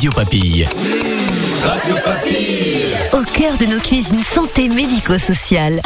[0.00, 0.66] Radio Papille.
[1.62, 2.96] Radio Papille.
[3.12, 5.82] Au cœur de nos cuisines santé médico-sociales.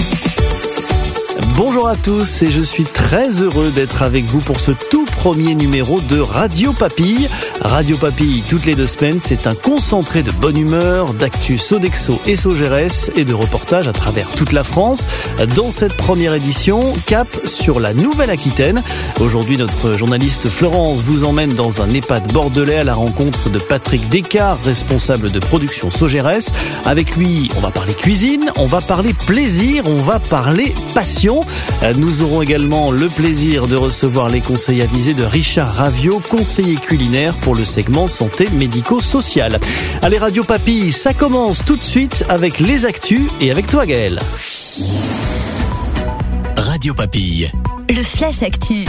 [1.56, 5.54] Bonjour à tous et je suis très heureux d'être avec vous pour ce tout premier
[5.54, 7.30] numéro de Radio Papille.
[7.62, 12.36] Radio Papille, toutes les deux semaines, c'est un concentré de bonne humeur, d'actu Sodexo et
[12.36, 15.06] Sogeres et de reportages à travers toute la France.
[15.56, 18.82] Dans cette première édition, cap sur la Nouvelle-Aquitaine.
[19.18, 24.10] Aujourd'hui, notre journaliste Florence vous emmène dans un EHPAD bordelais à la rencontre de Patrick
[24.10, 26.50] Descartes, responsable de production Sogeres.
[26.84, 31.40] Avec lui, on va parler cuisine, on va parler plaisir, on va parler passion.
[31.96, 37.34] Nous aurons également le plaisir de recevoir les conseils avisés de Richard Ravio, conseiller culinaire
[37.36, 39.58] pour le segment santé médico-social.
[40.02, 44.20] Allez Radio Papille, ça commence tout de suite avec les actus et avec toi Gaël.
[46.56, 47.50] Radio Papille.
[47.88, 48.84] Le Flash Actu.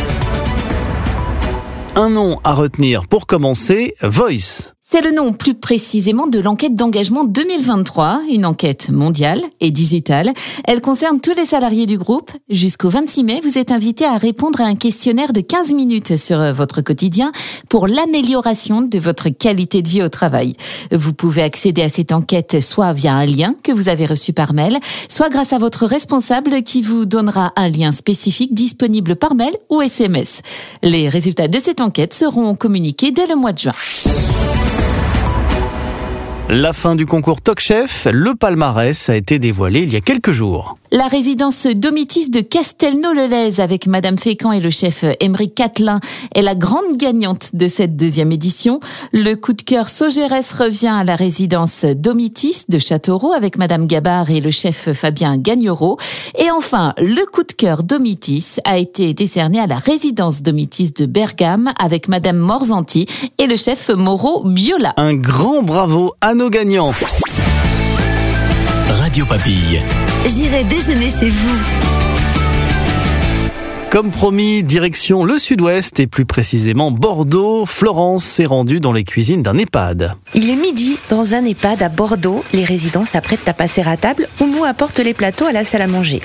[1.95, 4.74] Un nom à retenir pour commencer, Voice.
[4.95, 10.32] C'est le nom plus précisément de l'enquête d'engagement 2023, une enquête mondiale et digitale.
[10.63, 12.32] Elle concerne tous les salariés du groupe.
[12.49, 16.40] Jusqu'au 26 mai, vous êtes invité à répondre à un questionnaire de 15 minutes sur
[16.54, 17.34] votre quotidien
[17.68, 20.55] pour l'amélioration de votre qualité de vie au travail.
[20.93, 24.54] Vous pouvez accéder à cette enquête soit via un lien que vous avez reçu par
[24.54, 24.79] mail,
[25.10, 29.82] soit grâce à votre responsable qui vous donnera un lien spécifique disponible par mail ou
[29.82, 30.41] SMS.
[30.82, 33.73] Les résultats de cette enquête seront communiqués dès le mois de juin.
[36.49, 40.32] La fin du concours Talk Chef, le palmarès a été dévoilé il y a quelques
[40.32, 40.77] jours.
[40.96, 45.99] La résidence Domitis de Castelnau-le-Lez avec Madame Fécamp et le chef Emery Catelin
[46.34, 48.79] est la grande gagnante de cette deuxième édition.
[49.12, 54.32] Le coup de cœur Sogeres revient à la résidence Domitis de Châteauroux avec Madame Gabard
[54.32, 55.98] et le chef Fabien Gagnereau.
[56.40, 61.05] Et enfin, le coup de cœur Domitis a été décerné à la résidence Domitis de
[61.05, 63.05] Bergame avec Madame Morzanti
[63.38, 64.94] et le chef Moreau Biola.
[64.96, 66.94] Un grand bravo à nos gagnants.
[69.00, 69.81] Radio Papille.
[70.25, 71.57] J'irai déjeuner chez vous.
[73.89, 79.44] Comme promis, direction le sud-ouest et plus précisément Bordeaux, Florence s'est rendue dans les cuisines
[79.44, 80.13] d'un EHPAD.
[80.33, 82.44] Il est midi dans un EHPAD à Bordeaux.
[82.53, 84.29] Les résidents s'apprêtent à passer à table.
[84.39, 86.22] Oumou apporte les plateaux à la salle à manger.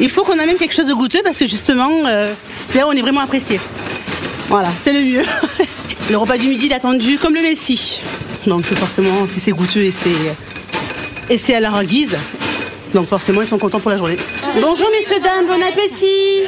[0.00, 2.32] Il faut qu'on amène quelque chose de goûteux parce que justement, euh,
[2.68, 3.60] c'est là où on est vraiment apprécié.
[4.48, 5.22] Voilà, c'est le mieux.
[6.10, 8.00] le repas du midi est attendu comme le Messie.
[8.46, 10.10] Donc forcément, si c'est goûteux et c'est
[11.30, 12.16] et c'est à leur guise,
[12.92, 14.16] donc forcément, ils sont contents pour la journée.
[14.60, 16.42] Bonjour messieurs, dames, bon appétit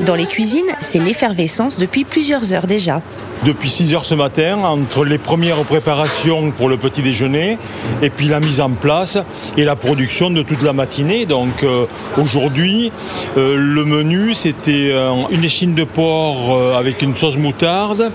[0.00, 3.02] Dans les cuisines, c'est l'effervescence depuis plusieurs heures déjà.
[3.46, 7.58] Depuis 6 heures ce matin, entre les premières préparations pour le petit déjeuner
[8.02, 9.18] et puis la mise en place
[9.56, 11.26] et la production de toute la matinée.
[11.26, 11.86] Donc euh,
[12.18, 12.90] aujourd'hui,
[13.36, 18.10] euh, le menu c'était euh, une échine de porc avec une sauce moutarde.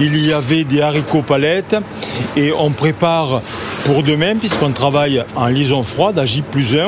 [0.00, 1.76] Il y avait des haricots palettes
[2.36, 3.40] et on prépare
[3.84, 6.86] pour demain, puisqu'on travaille en liaison froide à J plus 1,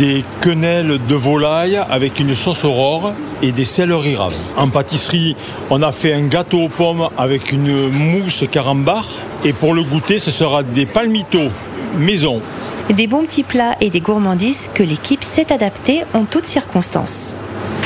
[0.00, 3.12] des quenelles de volaille avec une sauce aurore
[3.42, 4.34] et des céleris raves.
[4.56, 5.36] En pâtisserie,
[5.68, 9.06] on a fait un gâteau aux pommes avec une mousse carambar.
[9.44, 11.50] Et pour le goûter, ce sera des palmitos
[11.98, 12.40] maison.
[12.88, 17.36] Des bons petits plats et des gourmandises que l'équipe sait adapter en toutes circonstances.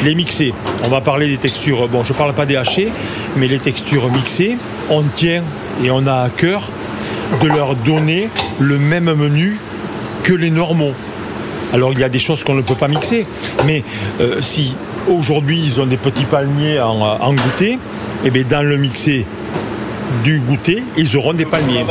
[0.05, 0.55] Les mixés,
[0.87, 2.93] on va parler des textures, bon je ne parle pas des hachés,
[3.37, 4.57] mais les textures mixées,
[4.89, 5.43] on tient
[5.83, 6.71] et on a à cœur
[7.43, 8.29] de leur donner
[8.61, 9.59] le même menu
[10.23, 10.95] que les normaux.
[11.75, 13.27] Alors il y a des choses qu'on ne peut pas mixer,
[13.67, 13.83] mais
[14.21, 14.75] euh, si
[15.09, 17.79] aujourd'hui ils ont des petits palmiers en, en goûter,
[18.25, 19.27] et bien dans le mixé
[20.23, 21.85] du goûter, ils auront des palmiers.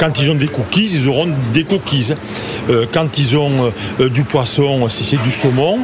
[0.00, 2.14] Quand ils ont des cookies, ils auront des cookies.
[2.68, 5.78] Euh, quand ils ont euh, du poisson, si c'est du saumon,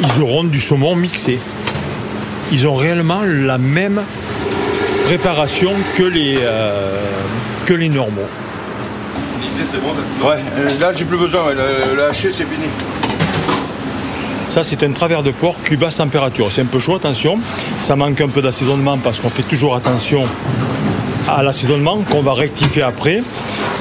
[0.00, 1.40] ils auront du saumon mixé.
[2.52, 4.00] Ils ont réellement la même
[5.06, 6.38] préparation que les,
[7.66, 8.28] que les normaux.
[10.22, 10.38] Ouais,
[10.80, 12.66] là j'ai plus besoin, le, le haché c'est fini.
[14.50, 16.50] Ça, c'est un travers de porc cuit basse température.
[16.50, 17.38] C'est un peu chaud, attention.
[17.80, 20.24] Ça manque un peu d'assaisonnement parce qu'on fait toujours attention
[21.28, 23.22] à l'assaisonnement qu'on va rectifier après.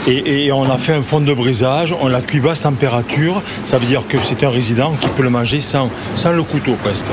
[0.07, 3.41] Et, on a fait un fond de brisage, on l'a cuit basse température.
[3.63, 6.75] Ça veut dire que c'est un résident qui peut le manger sans, sans le couteau
[6.83, 7.07] presque.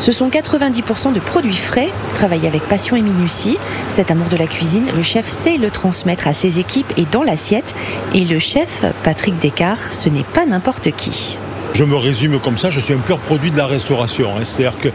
[0.00, 3.56] Ce sont 90% de produits frais, travaillés avec passion et minutie.
[3.88, 7.22] Cet amour de la cuisine, le chef sait le transmettre à ses équipes et dans
[7.22, 7.76] l'assiette.
[8.14, 11.38] Et le chef, Patrick Descartes, ce n'est pas n'importe qui.
[11.74, 14.30] Je me résume comme ça, je suis un pur produit de la restauration.
[14.36, 14.44] hein.
[14.44, 14.88] C'est-à-dire que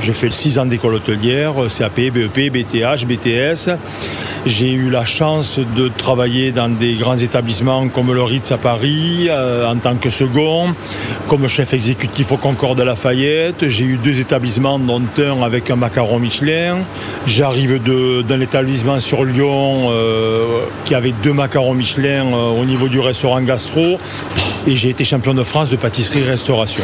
[0.00, 3.70] J'ai fait 6 ans d'école hôtelière, CAP, BEP, BTH, BTS.
[4.44, 9.26] J'ai eu la chance de travailler dans des grands établissements comme le Ritz à Paris
[9.28, 10.74] euh, en tant que second,
[11.28, 13.68] comme chef exécutif au Concorde de Lafayette.
[13.68, 16.78] J'ai eu deux établissements, dont un avec un macaron Michelin.
[17.26, 17.80] J'arrive
[18.28, 23.40] d'un établissement sur Lyon euh, qui avait deux macarons Michelin euh, au niveau du restaurant
[23.40, 23.98] gastro.
[24.66, 26.82] Et j'ai été champion de France de pâtisserie-restauration.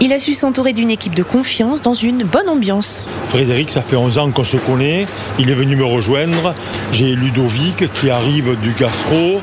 [0.00, 3.08] Il a su s'entourer d'une équipe de confiance dans une bonne ambiance.
[3.26, 5.06] Frédéric, ça fait 11 ans qu'on se connaît.
[5.38, 6.54] Il est venu me rejoindre.
[6.92, 9.40] J'ai Ludovic qui arrive du gastro.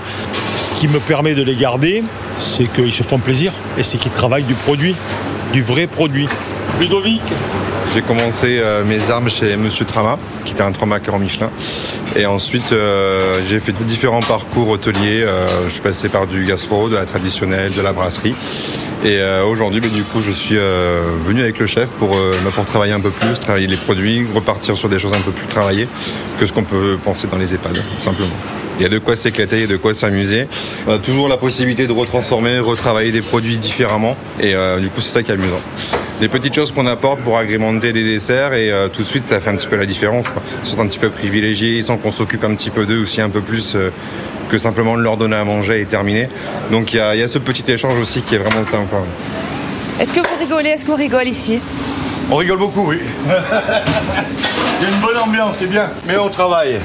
[0.55, 2.03] Ce qui me permet de les garder,
[2.39, 4.95] c'est qu'ils se font plaisir et c'est qu'ils travaillent du produit,
[5.51, 6.29] du vrai produit.
[6.79, 7.21] Ludovic
[7.93, 11.51] J'ai commencé euh, mes armes chez Monsieur Trama, qui était un en Michelin.
[12.15, 15.21] Et ensuite, euh, j'ai fait différents parcours hôteliers.
[15.21, 18.33] Euh, je suis passé par du gastro, de la traditionnelle, de la brasserie.
[19.05, 20.55] Et aujourd'hui, bah, du coup, je suis
[21.25, 24.77] venu avec le chef pour, bah, pour travailler un peu plus, travailler les produits, repartir
[24.77, 25.89] sur des choses un peu plus travaillées
[26.39, 28.31] que ce qu'on peut penser dans les EHPAD, simplement.
[28.79, 30.47] Il y a de quoi s'éclater, il y a de quoi s'amuser.
[30.87, 34.15] On a toujours la possibilité de retransformer, retravailler des produits différemment.
[34.39, 35.61] Et du coup, c'est ça qui est amusant
[36.19, 39.39] des petites choses qu'on apporte pour agrémenter des desserts et euh, tout de suite ça
[39.39, 40.25] fait un petit peu la différence.
[40.63, 43.21] Ils sont un petit peu privilégiés, ils sentent qu'on s'occupe un petit peu d'eux aussi
[43.21, 43.89] un peu plus euh,
[44.49, 46.29] que simplement de leur donner à manger et terminer.
[46.71, 48.97] Donc il y, a ce petit échange aussi qui est vraiment sympa.
[49.99, 50.69] Est-ce que vous rigolez?
[50.69, 51.59] Est-ce qu'on rigole ici?
[52.31, 52.99] On rigole beaucoup, oui.
[53.25, 56.79] il y a une bonne ambiance, c'est bien, mais on travaille.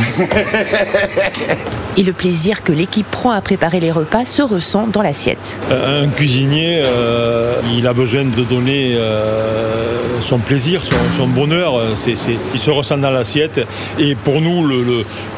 [1.96, 5.60] Et le plaisir que l'équipe prend à préparer les repas se ressent dans l'assiette.
[5.70, 10.82] Euh, un cuisinier, euh, il a besoin de donner euh, son plaisir,
[11.16, 11.74] son, bonheur.
[12.06, 12.16] il
[12.58, 13.60] se ressent dans l'assiette.
[13.98, 14.66] Et pour nous,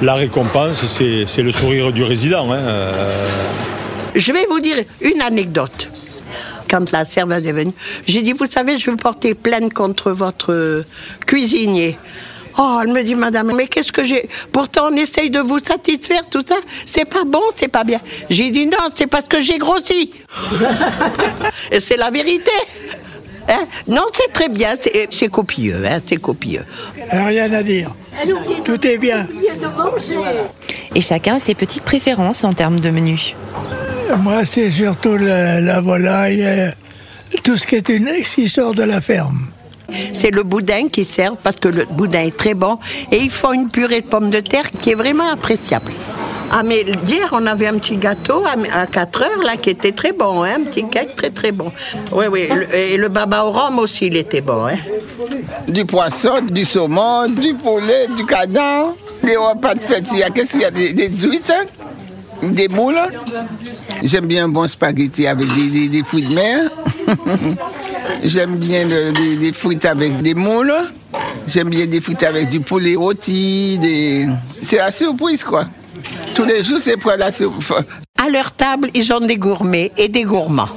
[0.02, 2.52] la récompense, c'est le sourire du résident.
[2.52, 2.92] Hein.
[4.14, 5.88] Je vais vous dire une anecdote
[6.70, 7.72] quand la serveuse est venue.
[8.06, 10.84] J'ai dit, vous savez, je vais porter plainte contre votre
[11.26, 11.98] cuisinier.
[12.58, 14.28] Oh, elle me dit, madame, mais qu'est-ce que j'ai?
[14.50, 16.56] Pourtant, on essaye de vous satisfaire, tout ça.
[16.84, 18.00] C'est pas bon, c'est pas bien.
[18.30, 20.12] J'ai dit non, c'est parce que j'ai grossi.
[21.70, 22.50] Et c'est la vérité.
[23.48, 23.66] Hein?
[23.88, 24.74] Non, c'est très bien,
[25.10, 26.64] c'est copieux, hein, c'est copieux.
[27.10, 27.90] Rien à dire.
[28.64, 29.26] Tout est bien.
[30.94, 33.34] Et chacun a ses petites préférences en termes de menu.
[34.18, 36.70] Moi, c'est surtout la, volaille, euh,
[37.42, 39.46] tout ce qui, est une, qui sort de la ferme.
[40.12, 42.78] C'est le boudin qui sert parce que le boudin est très bon.
[43.10, 45.92] Et ils font une purée de pommes de terre qui est vraiment appréciable.
[46.54, 50.12] Ah, mais hier, on avait un petit gâteau à 4 heures, là, qui était très
[50.12, 51.72] bon, hein, un petit cake très, très bon.
[52.12, 54.76] Oui, oui, et le baba au rhum aussi, il était bon, hein.
[55.66, 58.88] Du poisson, du saumon, du poulet, du canard,
[59.24, 61.64] des repas de fête, il y a, qu'est-ce qu'il y a, des, des huîtres,
[62.42, 63.00] des moules?
[64.02, 66.70] J'aime bien un bon spaghetti avec des, des fruits de mer.
[68.24, 70.74] J'aime bien des frites avec des moules.
[71.46, 73.78] J'aime bien des frites avec du poulet rôti.
[73.78, 74.28] Des...
[74.62, 75.64] C'est la surprise, quoi.
[76.34, 77.84] Tous les jours, c'est pour la surprise.
[78.24, 80.68] À leur table, ils ont des gourmets et des gourmands.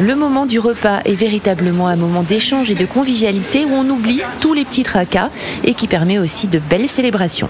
[0.00, 4.20] Le moment du repas est véritablement un moment d'échange et de convivialité où on oublie
[4.40, 5.30] tous les petits tracas
[5.64, 7.48] et qui permet aussi de belles célébrations.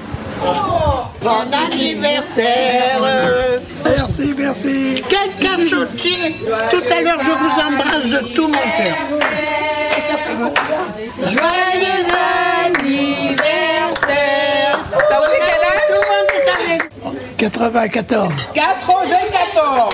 [1.22, 1.30] Bon
[1.70, 3.00] anniversaire
[3.84, 5.02] Merci, merci
[6.70, 8.96] Tout à l'heure, je vous embrasse de tout mon cœur.
[11.25, 12.06] Joyeux
[12.64, 13.93] anniversaire
[15.08, 15.96] Ça vous fait quel âge
[17.37, 18.49] 94.
[18.54, 19.93] 94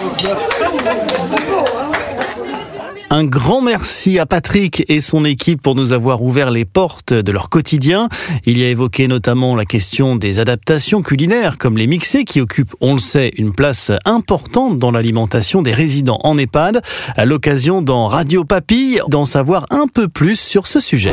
[3.11, 7.33] un grand merci à Patrick et son équipe pour nous avoir ouvert les portes de
[7.33, 8.09] leur quotidien.
[8.45, 12.75] Il y a évoqué notamment la question des adaptations culinaires comme les mixés qui occupent,
[12.81, 16.83] on le sait, une place importante dans l'alimentation des résidents en EHPAD.
[17.17, 21.13] À l'occasion dans Radio Papille d'en savoir un peu plus sur ce sujet.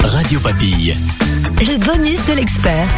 [0.00, 0.96] Radio Papille.
[1.60, 2.88] Le bonus de l'expert.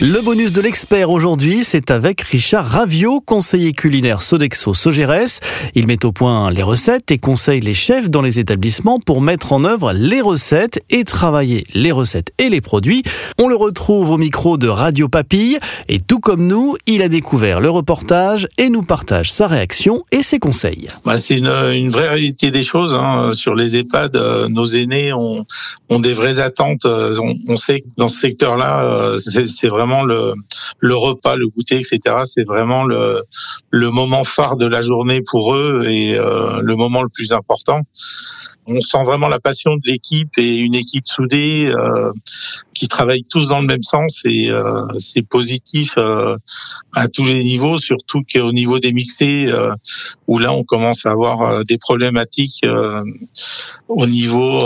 [0.00, 5.38] Le bonus de l'expert aujourd'hui, c'est avec Richard Ravio, conseiller culinaire Sodexo Sogeres.
[5.76, 9.52] Il met au point les recettes et conseille les chefs dans les établissements pour mettre
[9.52, 13.04] en œuvre les recettes et travailler les recettes et les produits.
[13.40, 15.58] On le retrouve au micro de Radio Papille
[15.88, 20.24] et tout comme nous, il a découvert le reportage et nous partage sa réaction et
[20.24, 20.90] ses conseils.
[21.04, 22.94] Bah, c'est une, vraie réalité des choses.
[22.94, 23.30] Hein.
[23.32, 25.46] Sur les EHPAD, euh, nos aînés ont,
[25.88, 26.84] des vraies attentes.
[26.84, 31.48] Euh, on, on sait que dans ce secteur-là, euh, c'est vraiment vraiment le, repas, le
[31.48, 32.22] goûter, etc.
[32.24, 33.22] C'est vraiment le,
[33.70, 37.80] le moment phare de la journée pour eux et euh, le moment le plus important
[38.66, 41.70] on sent vraiment la passion de l'équipe et une équipe soudée.
[41.70, 42.12] Euh,
[42.74, 46.36] qui travaillent tous dans le même sens et euh, c'est positif euh,
[46.92, 49.74] à tous les niveaux, surtout qu'au niveau des mixés, euh,
[50.26, 52.64] où là on commence à avoir des problématiques
[53.88, 54.60] au niveau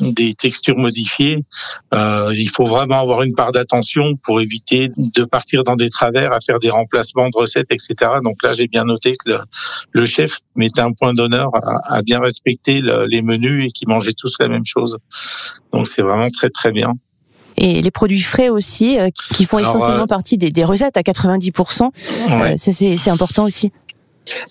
[0.00, 1.44] des textures modifiées.
[1.92, 6.40] il faut vraiment avoir une part d'attention pour éviter de partir dans des travers, à
[6.40, 7.94] faire des remplacements de recettes, etc.
[8.24, 9.32] Donc là j'ai bien noté que
[9.92, 14.16] le, chef mettait un point d'honneur à, à, bien respecter les menus et qu'ils mangeaient
[14.16, 14.96] tous la même chose.
[15.72, 16.94] Donc c'est vraiment très très bien
[17.60, 21.02] et les produits frais aussi, euh, qui font essentiellement euh, partie des, des, recettes à
[21.02, 21.90] 90%.
[22.30, 23.70] Euh, c'est important aussi.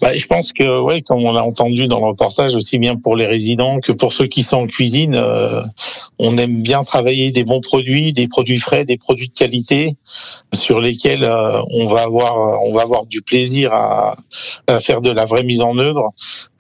[0.01, 3.15] Bah, je pense que, ouais, comme on l'a entendu dans le reportage, aussi bien pour
[3.15, 5.61] les résidents que pour ceux qui sont en cuisine, euh,
[6.17, 9.95] on aime bien travailler des bons produits, des produits frais, des produits de qualité,
[10.53, 14.15] sur lesquels euh, on va avoir, on va avoir du plaisir à,
[14.67, 16.11] à faire de la vraie mise en œuvre,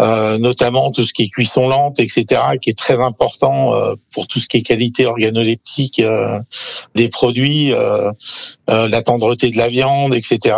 [0.01, 4.27] euh, notamment tout ce qui est cuisson lente, etc., qui est très important euh, pour
[4.27, 6.39] tout ce qui est qualité organoleptique euh,
[6.95, 7.73] des produits,
[8.67, 10.55] la tendreté de la viande, etc.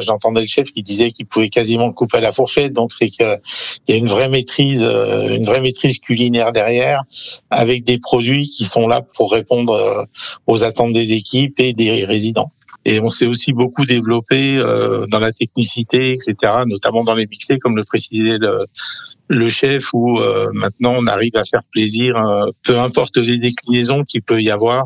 [0.00, 2.72] J'entendais le chef qui disait qu'il pouvait quasiment coupe à la fourchette.
[2.72, 3.40] Donc c'est qu'il
[3.88, 7.02] y a une vraie maîtrise, euh, une vraie maîtrise culinaire derrière,
[7.50, 10.04] avec des produits qui sont là pour répondre euh,
[10.46, 12.52] aux attentes des équipes et des résidents.
[12.88, 16.34] Et on s'est aussi beaucoup développé euh, dans la technicité, etc.,
[16.66, 18.64] notamment dans les mixés, comme le précisait le,
[19.26, 24.04] le chef où euh, maintenant on arrive à faire plaisir, euh, peu importe les déclinaisons
[24.04, 24.84] qu'il peut y avoir,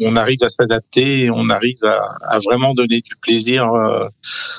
[0.00, 3.70] on arrive à s'adapter et on arrive à, à, vraiment donner du plaisir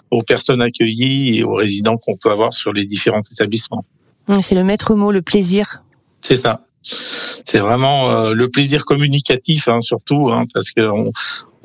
[0.10, 3.84] aux personnes accueillies et aux résidents qu'on peut avoir sur les différents établissements.
[4.40, 5.84] C'est le maître mot, le plaisir.
[6.22, 6.62] C'est ça.
[6.82, 11.12] C'est vraiment le plaisir communicatif, hein, surtout, hein, parce que on,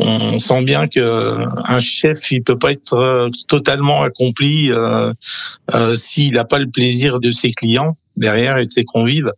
[0.04, 5.12] on sent bien que un chef il peut pas être euh, totalement accompli euh,
[5.74, 9.32] euh, s'il n'a pas le plaisir de ses clients derrière et de ses convives.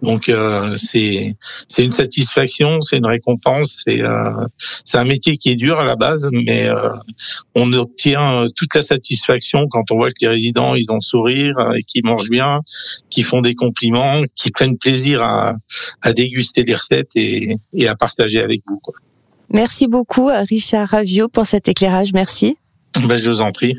[0.00, 0.32] Donc
[0.78, 1.36] c'est
[1.68, 4.00] c'est une satisfaction, c'est une récompense, c'est
[4.86, 6.70] c'est un métier qui est dur à la base, mais
[7.54, 11.54] on obtient toute la satisfaction quand on voit que les résidents ils ont le sourire
[11.76, 12.62] et qu'ils mangent bien,
[13.10, 15.56] qu'ils font des compliments, qu'ils prennent plaisir à,
[16.00, 18.78] à déguster les recettes et, et à partager avec vous.
[18.78, 18.94] Quoi.
[19.54, 22.12] Merci beaucoup, Richard Ravio, pour cet éclairage.
[22.12, 22.58] Merci.
[23.06, 23.76] Ben, je vous en prie.